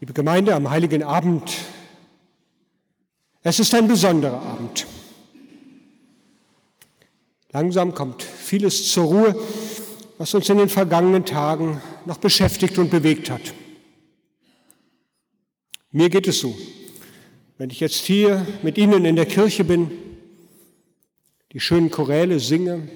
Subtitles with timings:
[0.00, 1.58] Liebe Gemeinde, am heiligen Abend,
[3.42, 4.86] es ist ein besonderer Abend.
[7.52, 9.36] Langsam kommt vieles zur Ruhe,
[10.16, 13.52] was uns in den vergangenen Tagen noch beschäftigt und bewegt hat.
[15.90, 16.56] Mir geht es so,
[17.58, 19.90] wenn ich jetzt hier mit Ihnen in der Kirche bin,
[21.52, 22.88] die schönen Choräle singe,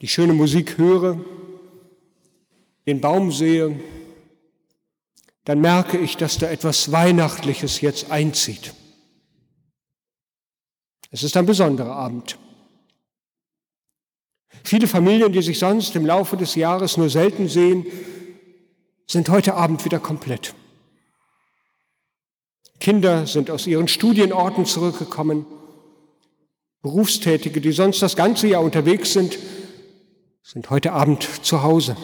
[0.00, 1.20] die schöne Musik höre,
[2.86, 3.78] den Baum sehe,
[5.44, 8.74] dann merke ich, dass da etwas Weihnachtliches jetzt einzieht.
[11.10, 12.38] Es ist ein besonderer Abend.
[14.62, 17.86] Viele Familien, die sich sonst im Laufe des Jahres nur selten sehen,
[19.06, 20.54] sind heute Abend wieder komplett.
[22.78, 25.46] Kinder sind aus ihren Studienorten zurückgekommen.
[26.82, 29.38] Berufstätige, die sonst das ganze Jahr unterwegs sind,
[30.42, 31.96] sind heute Abend zu Hause.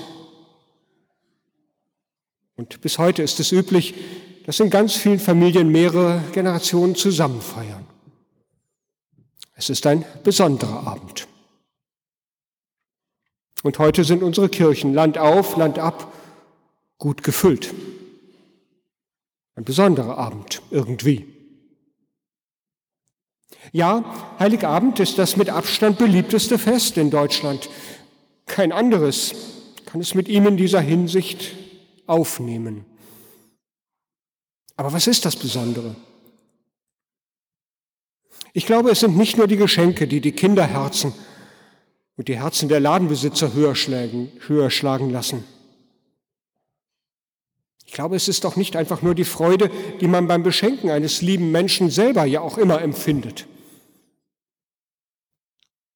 [2.57, 3.95] Und bis heute ist es üblich,
[4.47, 7.87] dass in ganz vielen Familien mehrere Generationen zusammen feiern.
[9.55, 11.27] Es ist ein besonderer Abend.
[13.63, 16.13] Und heute sind unsere Kirchen Land auf, Land ab
[16.99, 17.75] gut gefüllt.
[19.55, 21.27] Ein besonderer Abend irgendwie.
[23.73, 24.05] Ja,
[24.39, 27.69] Heiligabend ist das mit Abstand beliebteste Fest in Deutschland.
[28.47, 29.35] Kein anderes
[29.87, 31.66] kann es mit ihm in dieser Hinsicht
[32.07, 32.85] aufnehmen.
[34.77, 35.97] Aber was ist das Besondere?
[38.53, 41.13] Ich glaube, es sind nicht nur die Geschenke, die die Kinderherzen
[42.17, 45.45] und die Herzen der Ladenbesitzer höher schlagen, höher schlagen lassen.
[47.85, 49.71] Ich glaube, es ist doch nicht einfach nur die Freude,
[50.01, 53.47] die man beim Beschenken eines lieben Menschen selber ja auch immer empfindet.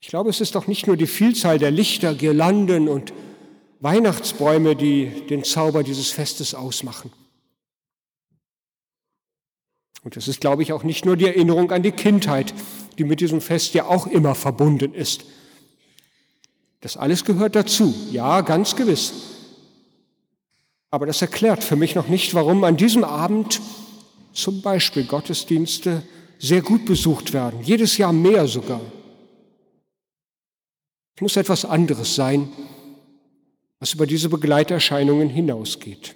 [0.00, 3.12] Ich glaube, es ist doch nicht nur die Vielzahl der Lichter, Girlanden und
[3.80, 7.10] Weihnachtsbäume, die den Zauber dieses Festes ausmachen.
[10.02, 12.54] Und es ist, glaube ich, auch nicht nur die Erinnerung an die Kindheit,
[12.98, 15.24] die mit diesem Fest ja auch immer verbunden ist.
[16.80, 19.12] Das alles gehört dazu, ja, ganz gewiss.
[20.90, 23.60] Aber das erklärt für mich noch nicht, warum an diesem Abend
[24.32, 26.02] zum Beispiel Gottesdienste
[26.38, 28.80] sehr gut besucht werden, jedes Jahr mehr sogar.
[31.16, 32.50] Es muss etwas anderes sein,
[33.80, 36.14] was über diese Begleiterscheinungen hinausgeht.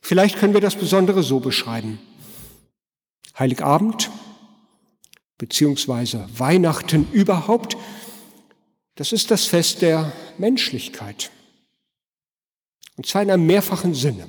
[0.00, 1.98] Vielleicht können wir das Besondere so beschreiben.
[3.38, 4.10] Heiligabend
[5.42, 7.76] beziehungsweise Weihnachten überhaupt,
[8.94, 11.32] das ist das Fest der Menschlichkeit.
[12.96, 14.28] Und zwar in einem mehrfachen Sinne.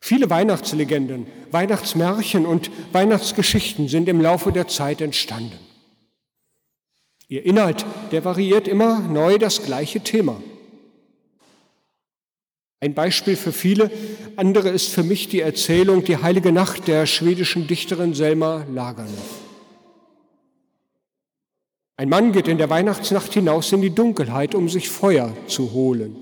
[0.00, 5.58] Viele Weihnachtslegenden, Weihnachtsmärchen und Weihnachtsgeschichten sind im Laufe der Zeit entstanden.
[7.34, 10.40] Ihr Inhalt, der variiert immer neu das gleiche Thema.
[12.78, 13.90] Ein Beispiel für viele
[14.36, 19.40] andere ist für mich die Erzählung Die heilige Nacht der schwedischen Dichterin Selma Lagerlöf.
[21.96, 26.14] Ein Mann geht in der Weihnachtsnacht hinaus in die Dunkelheit, um sich Feuer zu holen.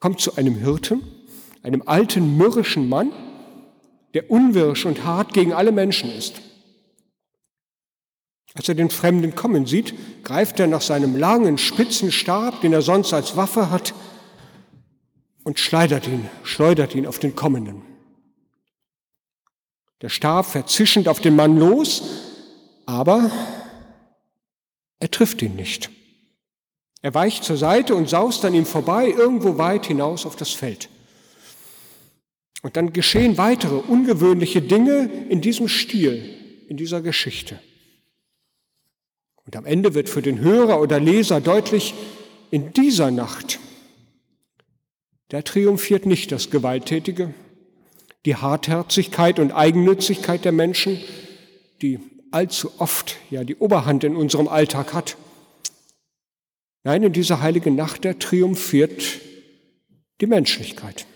[0.00, 1.00] Kommt zu einem Hirten,
[1.62, 3.12] einem alten, mürrischen Mann,
[4.14, 6.42] der unwirsch und hart gegen alle Menschen ist.
[8.54, 12.82] Als er den Fremden kommen sieht, greift er nach seinem langen, spitzen Stab, den er
[12.82, 13.94] sonst als Waffe hat,
[15.42, 17.82] und schleudert ihn, schleudert ihn auf den Kommenden.
[20.00, 22.02] Der Stab fährt zischend auf den Mann los,
[22.86, 23.30] aber
[25.00, 25.90] er trifft ihn nicht.
[27.02, 30.88] Er weicht zur Seite und saust an ihm vorbei, irgendwo weit hinaus auf das Feld.
[32.62, 37.58] Und dann geschehen weitere ungewöhnliche Dinge in diesem Stil, in dieser Geschichte.
[39.46, 41.94] Und am Ende wird für den Hörer oder Leser deutlich,
[42.50, 43.58] in dieser Nacht
[45.34, 47.34] da triumphiert nicht das Gewalttätige,
[48.24, 51.00] die Hartherzigkeit und Eigennützigkeit der Menschen,
[51.82, 51.98] die
[52.30, 55.16] allzu oft ja die Oberhand in unserem Alltag hat.
[56.84, 59.20] Nein, in dieser heiligen Nacht, da triumphiert
[60.20, 61.06] die Menschlichkeit.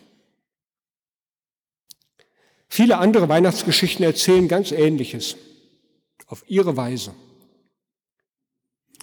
[2.69, 5.37] Viele andere Weihnachtsgeschichten erzählen ganz Ähnliches,
[6.27, 7.15] auf ihre Weise.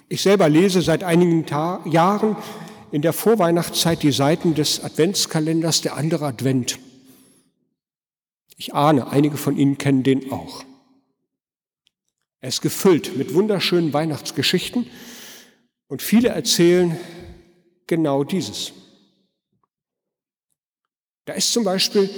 [0.08, 2.36] Ich selber lese seit einigen Ta Jahren
[2.92, 6.78] in der Vorweihnachtszeit die Seiten des Adventskalenders Der andere Advent.
[8.56, 10.64] Ich ahne, einige von Ihnen kennen den auch.
[12.40, 14.86] Er ist gefüllt mit wunderschönen Weihnachtsgeschichten
[15.88, 16.96] und viele erzählen
[17.88, 18.72] genau dieses.
[21.24, 22.08] Da ist zum Beispiel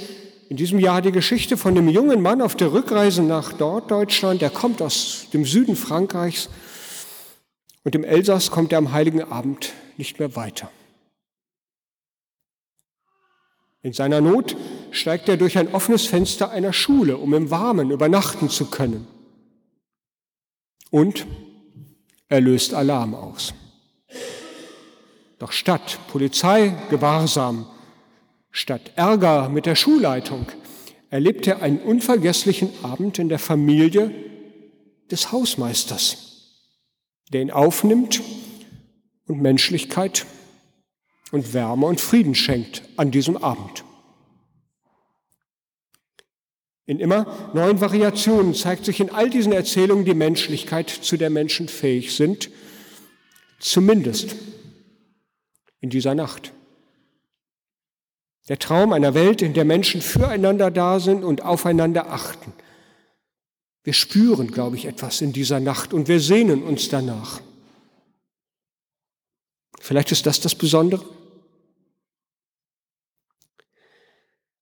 [0.51, 4.43] in diesem Jahr die Geschichte von dem jungen Mann auf der Rückreise nach Norddeutschland.
[4.43, 6.51] Der kommt aus dem Süden Frankreichs
[7.89, 10.71] und im Elsass kommt er am heiligen Abend nicht mehr weiter.
[13.81, 14.59] In seiner Not
[14.91, 19.07] steigt er durch ein offenes Fenster einer Schule, um im Warmen übernachten zu können.
[20.91, 21.27] Und
[22.29, 23.55] er löst Alarm aus.
[25.39, 27.65] Doch statt Polizei, Gewahrsam,
[28.51, 30.45] statt Ärger mit der Schulleitung,
[31.09, 34.13] erlebt er einen unvergesslichen Abend in der Familie
[35.11, 36.28] des Hausmeisters,
[37.33, 38.23] der ihn aufnimmt
[39.27, 40.27] und Menschlichkeit
[41.31, 43.85] und Wärme und Frieden schenkt an diesem Abend.
[46.87, 51.69] In immer neuen Variationen zeigt sich in all diesen Erzählungen die Menschlichkeit, zu der Menschen
[51.69, 52.51] fähig sind,
[53.59, 54.37] zumindest
[55.81, 56.55] in dieser Nacht.
[58.49, 62.55] Der Traum einer Welt, in der Menschen füreinander da sind und aufeinander achten.
[63.89, 67.41] Wir spüren, glaube ich, etwas in dieser Nacht und wir sehnen uns danach.
[69.81, 71.07] Vielleicht ist das das Besondere.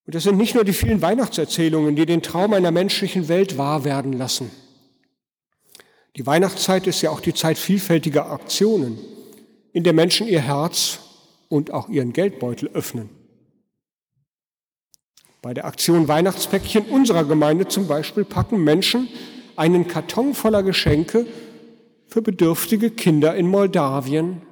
[0.04, 3.84] Und das sind nicht nur die vielen Weihnachtserzählungen, die den Traum einer menschlichen Welt wahr
[3.84, 4.48] werden lassen.
[6.14, 8.96] Die Weihnachtszeit ist ja auch die Zeit vielfältiger Aktionen,
[9.72, 11.00] in der Menschen ihr Herz
[11.48, 13.25] und auch ihren Geldbeutel öffnen.
[15.46, 19.08] Bei der Aktion Weihnachtspäckchen unserer Gemeinde zum Beispiel packen Menschen
[19.54, 21.24] einen Karton voller Geschenke
[22.08, 24.42] für bedürftige Kinder in Moldawien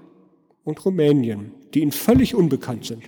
[0.62, 3.02] und Rumänien, die ihnen völlig unbekannt sind.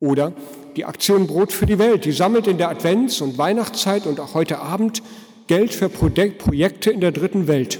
[0.00, 0.34] Oder
[0.76, 4.34] die Aktion Brot für die Welt, die sammelt in der Advents- und Weihnachtszeit und auch
[4.34, 5.02] heute Abend
[5.46, 7.78] Geld für Projekte in der dritten Welt.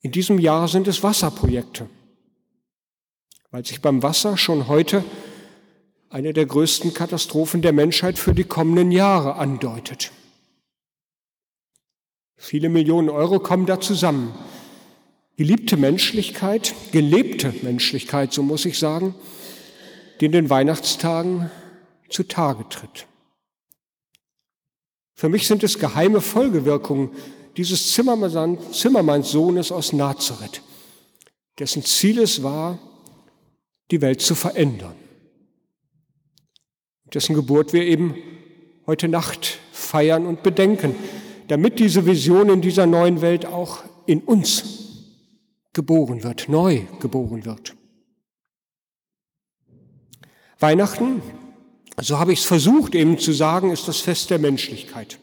[0.00, 1.88] In diesem Jahr sind es Wasserprojekte,
[3.52, 5.04] weil sich beim Wasser schon heute
[6.10, 10.10] eine der größten Katastrophen der Menschheit für die kommenden Jahre andeutet.
[12.36, 14.34] Viele Millionen Euro kommen da zusammen.
[15.36, 19.14] Geliebte Menschlichkeit, gelebte Menschlichkeit, so muss ich sagen,
[20.20, 21.50] die in den Weihnachtstagen
[22.08, 23.06] zutage tritt.
[25.14, 27.10] Für mich sind es geheime Folgewirkungen
[27.56, 30.62] dieses Zimmermannssohnes aus Nazareth,
[31.58, 32.78] dessen Ziel es war,
[33.90, 34.96] die Welt zu verändern.
[37.14, 38.14] Dessen Geburt wir eben
[38.86, 40.94] heute Nacht feiern und bedenken,
[41.48, 44.64] damit diese Vision in dieser neuen Welt auch in uns
[45.72, 47.74] geboren wird, neu geboren wird.
[50.58, 51.22] Weihnachten,
[52.00, 55.18] so habe ich es versucht eben zu sagen, ist das Fest der Menschlichkeit.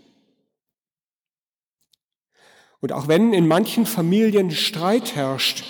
[2.80, 5.64] Und auch wenn in manchen Familien Streit herrscht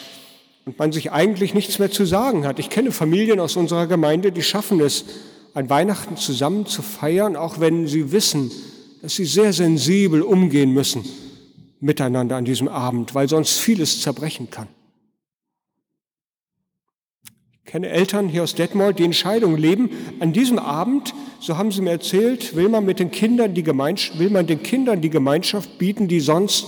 [0.65, 4.31] und man sich eigentlich nichts mehr zu sagen hat, ich kenne Familien aus unserer Gemeinde,
[4.31, 5.05] die schaffen es,
[5.53, 8.51] ein Weihnachten zusammen zu feiern, auch wenn sie wissen,
[9.01, 11.05] dass sie sehr sensibel umgehen müssen
[11.79, 14.67] miteinander an diesem Abend, weil sonst vieles zerbrechen kann
[17.67, 19.91] kenne Eltern hier aus Detmold, die Entscheidung leben.
[20.19, 24.29] An diesem Abend, so haben sie mir erzählt, will man mit den Kindern die will
[24.31, 26.65] man den Kindern die Gemeinschaft bieten, die sonst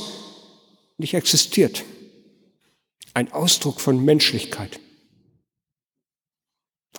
[0.98, 1.84] nicht existiert.
[3.16, 4.80] Ein Ausdruck von Menschlichkeit.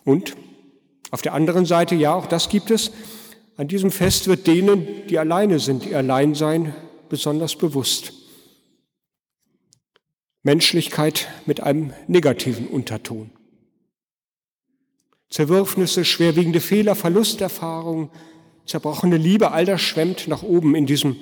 [0.04, 0.34] Und
[1.10, 2.92] auf der anderen Seite, ja, auch das gibt es,
[3.56, 6.74] an diesem Fest wird denen, die alleine sind, ihr Alleinsein
[7.08, 8.12] besonders bewusst.
[10.42, 13.30] Menschlichkeit mit einem negativen Unterton.
[15.28, 18.10] Zerwürfnisse, schwerwiegende Fehler, Verlusterfahrungen,
[18.64, 21.16] zerbrochene Liebe, all das schwemmt nach oben in diesem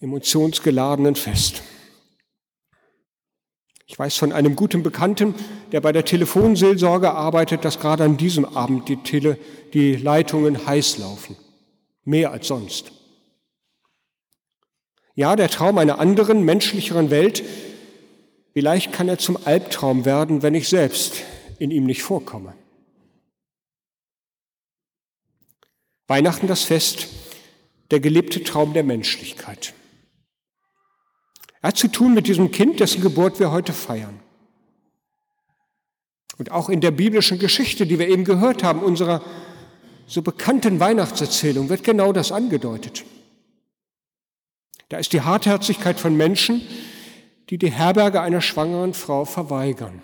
[0.00, 1.62] emotionsgeladenen Fest.
[3.86, 5.34] Ich weiß von einem guten Bekannten,
[5.72, 9.38] der bei der Telefonseelsorge arbeitet, dass gerade an diesem Abend die, Tele,
[9.74, 11.36] die Leitungen heiß laufen.
[12.04, 12.92] Mehr als sonst.
[15.14, 17.44] Ja, der Traum einer anderen, menschlicheren Welt,
[18.52, 21.22] vielleicht kann er zum Albtraum werden, wenn ich selbst
[21.58, 22.54] in ihm nicht vorkomme.
[26.06, 27.08] Weihnachten das Fest,
[27.90, 29.74] der gelebte Traum der Menschlichkeit.
[31.64, 34.20] Hat zu tun mit diesem Kind, dessen Geburt wir heute feiern.
[36.36, 39.22] Und auch in der biblischen Geschichte, die wir eben gehört haben, unserer
[40.06, 43.04] so bekannten Weihnachtserzählung, wird genau das angedeutet.
[44.90, 46.60] Da ist die Hartherzigkeit von Menschen,
[47.48, 50.02] die die Herberge einer schwangeren Frau verweigern.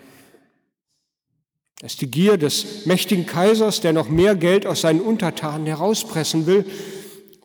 [1.79, 6.47] Das ist die Gier des mächtigen Kaisers, der noch mehr Geld aus seinen Untertanen herauspressen
[6.47, 6.65] will.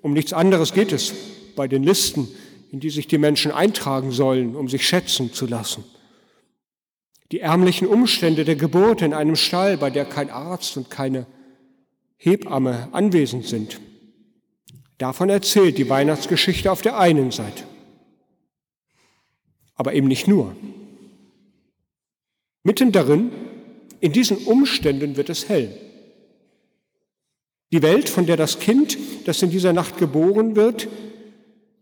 [0.00, 1.12] Um nichts anderes geht es
[1.54, 2.28] bei den Listen,
[2.70, 5.84] in die sich die Menschen eintragen sollen, um sich schätzen zu lassen.
[7.32, 11.26] Die ärmlichen Umstände der Geburt in einem Stall, bei der kein Arzt und keine
[12.16, 13.80] Hebamme anwesend sind.
[14.98, 17.64] Davon erzählt die Weihnachtsgeschichte auf der einen Seite.
[19.74, 20.56] Aber eben nicht nur.
[22.62, 23.30] Mitten darin
[24.00, 25.80] In diesen Umständen wird es hell.
[27.72, 30.88] Die Welt, von der das Kind, das in dieser Nacht geboren wird,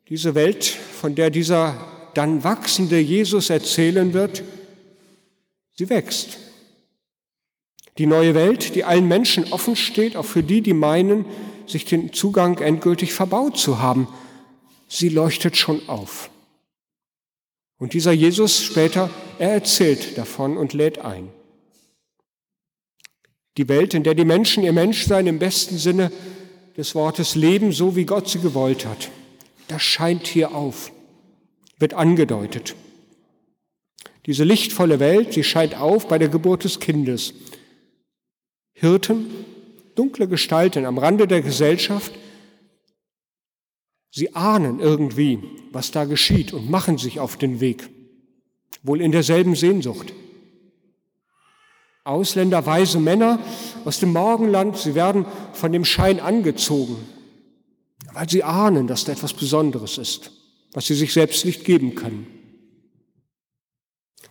[0.08, 4.42] diese Welt, von der dieser dann wachsende Jesus erzählen wird,
[5.73, 6.38] sie wächst.
[7.99, 11.25] Die neue Welt, die allen Menschen offen steht, auch für die, die meinen,
[11.66, 14.08] sich den Zugang endgültig verbaut zu haben,
[14.88, 16.30] sie leuchtet schon auf.
[17.78, 21.30] Und dieser Jesus später, er erzählt davon und lädt ein.
[23.56, 26.12] Die Welt, in der die Menschen ihr Menschsein im besten Sinne
[26.76, 29.11] des Wortes leben, so wie Gott sie gewollt hat.
[29.68, 30.92] Das scheint hier auf,
[31.78, 32.75] wird angedeutet.
[34.26, 37.35] Diese lichtvolle Welt, sie scheint auf bei der Geburt des Kindes.
[38.73, 39.26] Hirten,
[39.94, 42.12] dunkle Gestalten am Rande der Gesellschaft,
[44.11, 45.40] sie ahnen irgendwie,
[45.73, 47.88] was da geschieht und machen sich auf den Weg,
[48.83, 50.12] wohl in derselben Sehnsucht.
[52.04, 53.38] Ausländer, weise Männer
[53.85, 56.97] aus dem Morgenland, sie werden von dem Schein angezogen,
[58.14, 60.30] weil sie ahnen, dass da etwas Besonderes ist,
[60.73, 62.26] was sie sich selbst nicht geben können.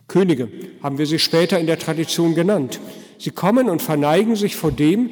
[0.08, 0.50] Könige
[0.82, 2.80] haben wir sie später in der Tradition genannt.
[3.18, 5.10] Sie kommen und verneigen sich vor dem,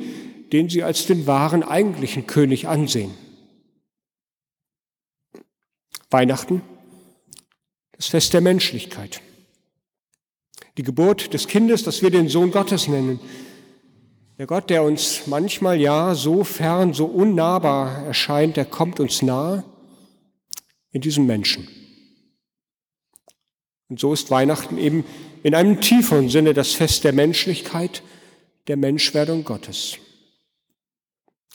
[0.52, 3.12] den sie als den wahren eigentlichen König ansehen.
[6.10, 6.60] Weihnachten,
[7.92, 9.22] das Fest der Menschlichkeit
[10.76, 13.20] die Geburt des Kindes, das wir den Sohn Gottes nennen.
[14.42, 19.62] Der Gott, der uns manchmal ja so fern, so unnahbar erscheint, der kommt uns nahe
[20.90, 21.68] in diesem Menschen.
[23.88, 25.04] Und so ist Weihnachten eben
[25.44, 28.02] in einem tieferen Sinne das Fest der Menschlichkeit,
[28.66, 29.98] der Menschwerdung Gottes.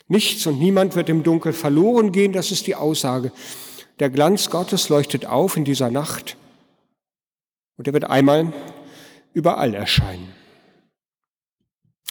[0.07, 3.33] Nichts und niemand wird im Dunkel verloren gehen, das ist die Aussage.
[3.99, 6.37] Der Glanz Gottes leuchtet auf in dieser Nacht
[7.75, 8.53] und er wird einmal
[9.33, 10.36] überall erscheinen.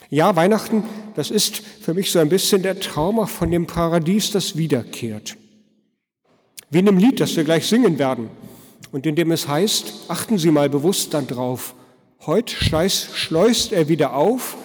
[0.08, 0.84] Ja, Weihnachten,
[1.14, 5.36] das ist für mich so ein bisschen der Traum von dem Paradies, das wiederkehrt.
[6.70, 8.30] Wie in einem Lied, das wir gleich singen werden
[8.92, 11.74] und in dem es heißt, achten Sie mal bewusst dann drauf,
[12.24, 14.56] heute schleust er wieder auf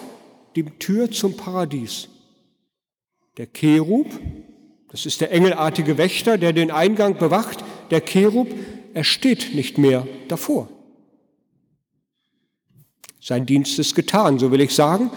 [0.54, 2.08] die Tür zum Paradies.
[3.36, 4.06] Der Cherub,
[4.90, 8.48] das ist der engelartige Wächter, der den Eingang bewacht, der Cherub,
[8.94, 10.68] er steht nicht mehr davor.
[13.24, 15.12] Sein Dienst ist getan, so will ich sagen.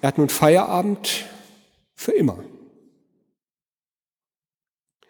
[0.00, 1.26] Er hat nun Feierabend
[1.94, 2.38] für immer.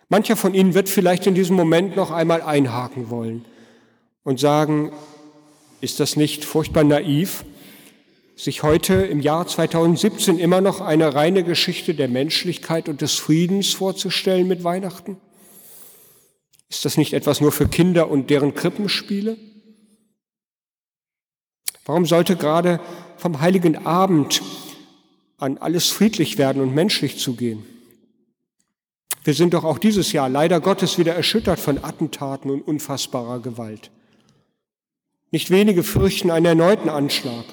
[0.09, 3.45] Mancher von Ihnen wird vielleicht in diesem Moment noch einmal einhaken wollen
[4.25, 4.91] und sagen,
[5.81, 7.45] ist das nicht furchtbar naiv,
[8.35, 13.75] sich heute im Jahr 2017 immer noch eine reine Geschichte der Menschlichkeit und des Friedens
[13.75, 15.19] vorzustellen mit Weihnachten?
[16.69, 19.37] Ist das nicht etwas nur für Kinder und deren Krippenspiele?
[21.89, 22.81] Warum sollte gerade
[23.17, 24.43] vom heiligen Abend
[25.39, 27.65] an alles friedlich werden und menschlich zugehen?
[29.25, 33.91] Wir sind doch auch dieses Jahr leider Gottes wieder erschüttert von Attentaten und unfassbarer Gewalt.
[35.31, 37.47] Nicht wenige fürchten einen erneuten Anschlag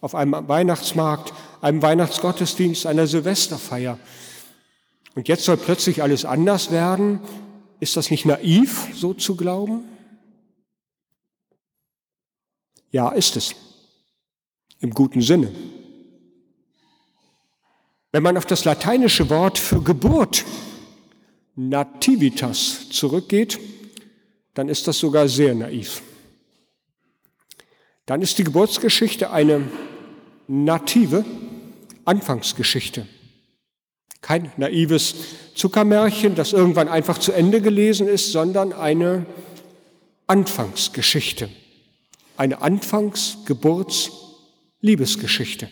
[0.00, 4.00] auf einem Weihnachtsmarkt, einem Weihnachtsgottesdienst, einer Silvesterfeier.
[5.14, 7.20] Und jetzt soll plötzlich alles anders werden.
[7.78, 9.84] Ist das nicht naiv, so zu glauben?
[12.90, 13.54] Ja, ist es
[14.80, 15.52] im guten Sinne.
[18.12, 20.44] Wenn man auf das lateinische Wort für Geburt,
[21.54, 23.58] nativitas, zurückgeht,
[24.54, 26.02] dann ist das sogar sehr naiv.
[28.06, 29.68] Dann ist die Geburtsgeschichte eine
[30.46, 31.24] native
[32.04, 33.06] Anfangsgeschichte.
[34.20, 35.14] Kein naives
[35.54, 39.26] Zuckermärchen, das irgendwann einfach zu Ende gelesen ist, sondern eine
[40.26, 41.48] Anfangsgeschichte.
[42.36, 44.25] Eine Anfangsgeburtsgeschichte.
[44.80, 45.68] Liebesgeschichte,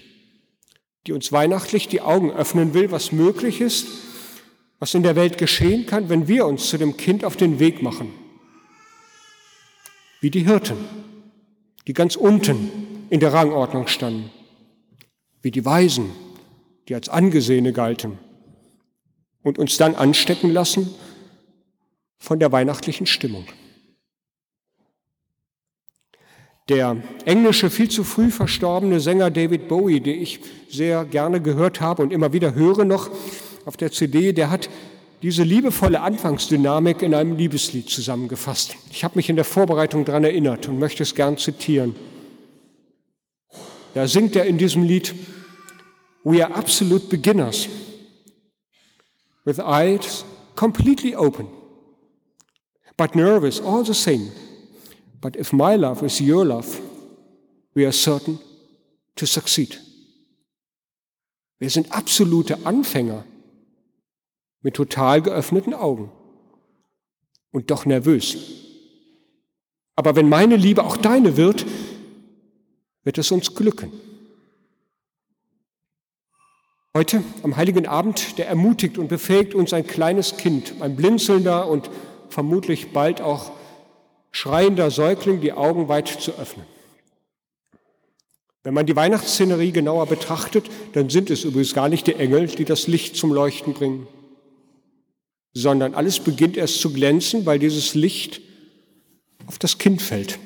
[1.06, 3.86] die uns weihnachtlich die Augen öffnen will, was möglich ist,
[4.78, 7.82] was in der Welt geschehen kann, wenn wir uns zu dem Kind auf den Weg
[7.82, 8.12] machen.
[10.20, 10.76] Wie die Hirten,
[11.86, 12.70] die ganz unten
[13.10, 14.30] in der Rangordnung standen.
[15.42, 16.10] Wie die Weisen,
[16.88, 18.18] die als Angesehene galten
[19.42, 20.94] und uns dann anstecken lassen
[22.18, 23.46] von der weihnachtlichen Stimmung.
[26.70, 30.40] Der englische, viel zu früh verstorbene Sänger David Bowie, den ich
[30.70, 33.10] sehr gerne gehört habe und immer wieder höre noch
[33.66, 34.70] auf der CD, der hat
[35.20, 38.76] diese liebevolle Anfangsdynamik in einem Liebeslied zusammengefasst.
[38.90, 41.94] Ich habe mich in der Vorbereitung daran erinnert und möchte es gern zitieren.
[43.92, 45.14] Da singt er in diesem Lied,
[46.24, 47.68] We are absolute beginners,
[49.44, 50.24] with eyes
[50.56, 51.46] completely open,
[52.96, 54.30] but nervous all the same.
[55.24, 56.82] But if my love is your love,
[57.72, 58.38] we are certain
[59.16, 59.80] to succeed.
[61.58, 63.24] Wir sind absolute Anfänger
[64.60, 66.12] mit total geöffneten Augen
[67.52, 68.36] und doch nervös.
[69.96, 71.64] Aber wenn meine Liebe auch deine wird,
[73.04, 73.90] wird es uns glücken.
[76.92, 81.88] Heute, am heiligen Abend, der ermutigt und befähigt uns ein kleines Kind, ein blinzelnder und
[82.28, 83.52] vermutlich bald auch
[84.34, 86.66] schreiender Säugling, die Augen weit zu öffnen.
[88.64, 92.64] Wenn man die Weihnachtsszenerie genauer betrachtet, dann sind es übrigens gar nicht die Engel, die
[92.64, 94.08] das Licht zum Leuchten bringen,
[95.52, 98.40] sondern alles beginnt erst zu glänzen, weil dieses Licht
[99.46, 100.40] auf das Kind fällt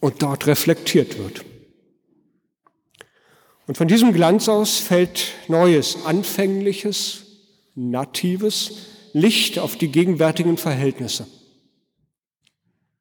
[0.00, 1.44] und dort reflektiert wird.
[3.68, 7.22] Und von diesem Glanz aus fällt neues, anfängliches,
[7.76, 8.72] natives
[9.12, 11.28] Licht auf die gegenwärtigen Verhältnisse.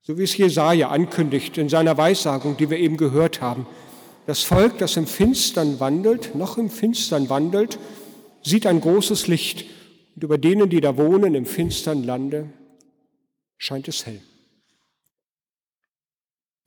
[0.06, 3.66] So wie es Jesaja ankündigt in seiner Weissagung, die wir eben gehört haben.
[4.28, 7.80] Das Volk, das im Finstern wandelt, noch im Finstern wandelt,
[8.44, 9.66] sieht ein großes Licht
[10.16, 12.50] und über denen, die da wohnen im finstern Lande,
[13.58, 14.22] scheint es hell.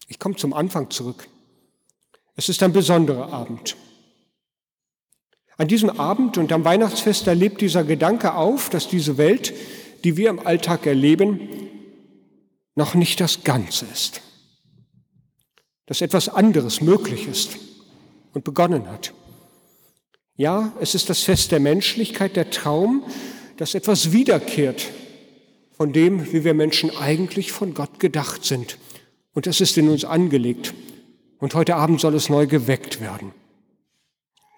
[0.08, 1.28] Ich komme zum Anfang zurück.
[2.36, 3.76] Es ist ein besonderer Abend.
[5.58, 9.54] An diesem Abend und am Weihnachtsfest erlebt dieser Gedanke auf, dass diese Welt,
[10.04, 11.66] die wir im Alltag erleben,
[12.76, 14.20] noch nicht das Ganze ist.
[15.86, 17.56] Dass etwas anderes möglich ist
[18.32, 19.12] und begonnen hat.
[20.36, 23.02] Ja, es ist das Fest der Menschlichkeit, der Traum,
[23.56, 24.86] dass etwas wiederkehrt
[25.72, 28.78] von dem, wie wir Menschen eigentlich von Gott gedacht sind.
[29.32, 30.74] Und es ist in uns angelegt.
[31.38, 33.32] Und heute Abend soll es neu geweckt werden.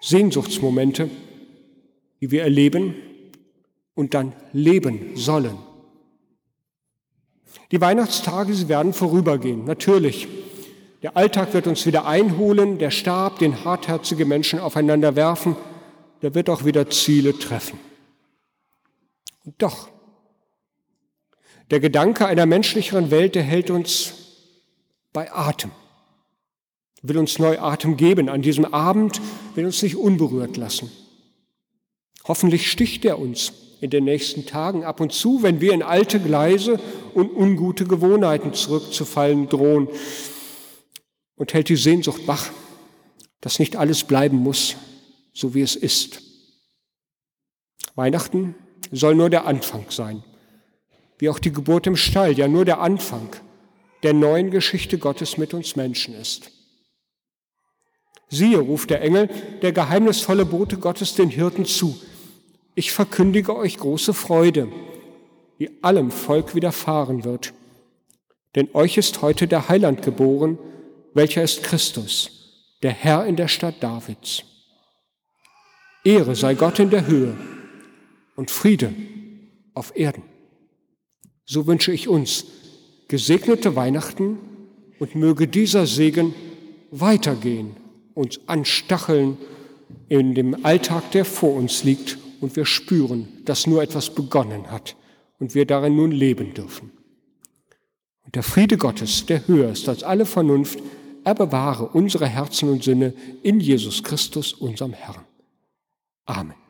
[0.00, 1.10] Sehnsuchtsmomente,
[2.20, 2.94] die wir erleben
[3.94, 5.58] und dann leben sollen.
[7.70, 10.28] Die Weihnachtstage, sie werden vorübergehen, natürlich.
[11.02, 15.56] Der Alltag wird uns wieder einholen, der Stab, den hartherzige Menschen aufeinander werfen,
[16.22, 17.78] der wird auch wieder Ziele treffen.
[19.44, 19.88] Und doch,
[21.70, 24.14] der Gedanke einer menschlicheren Welt, der hält uns
[25.12, 25.70] bei Atem
[27.02, 29.20] will uns neu Atem geben an diesem Abend,
[29.54, 30.90] will uns nicht unberührt lassen.
[32.24, 36.20] Hoffentlich sticht er uns in den nächsten Tagen ab und zu, wenn wir in alte
[36.20, 36.80] Gleise
[37.14, 39.88] und ungute Gewohnheiten zurückzufallen drohen
[41.36, 42.50] und hält die Sehnsucht wach,
[43.40, 44.76] dass nicht alles bleiben muss,
[45.32, 46.22] so wie es ist.
[47.94, 48.54] Weihnachten
[48.90, 50.24] soll nur der Anfang sein,
[51.18, 53.30] wie auch die Geburt im Stall ja nur der Anfang
[54.02, 56.52] der neuen Geschichte Gottes mit uns Menschen ist.
[58.28, 59.28] Siehe, ruft der Engel,
[59.62, 61.98] der geheimnisvolle Bote Gottes den Hirten zu.
[62.78, 64.68] Ich verkündige euch große Freude,
[65.58, 67.52] die allem Volk widerfahren wird.
[68.54, 70.60] Denn euch ist heute der Heiland geboren,
[71.12, 74.44] welcher ist Christus, der Herr in der Stadt Davids.
[76.04, 77.36] Ehre sei Gott in der Höhe
[78.36, 78.94] und Friede
[79.74, 80.22] auf Erden.
[81.46, 82.44] So wünsche ich uns
[83.08, 84.38] gesegnete Weihnachten
[85.00, 86.32] und möge dieser Segen
[86.92, 87.76] weitergehen
[88.14, 89.36] uns anstacheln
[90.08, 94.96] in dem Alltag, der vor uns liegt und wir spüren, dass nur etwas begonnen hat
[95.38, 96.92] und wir darin nun leben dürfen.
[98.24, 100.80] Und der Friede Gottes, der höher ist als alle Vernunft,
[101.24, 105.24] er bewahre unsere Herzen und Sinne in Jesus Christus, unserem Herrn.
[106.26, 106.67] Amen.